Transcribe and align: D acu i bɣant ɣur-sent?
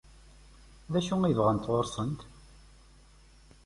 D 0.91 0.93
acu 0.99 1.15
i 1.31 1.33
bɣant 1.39 1.69
ɣur-sent? 1.71 2.19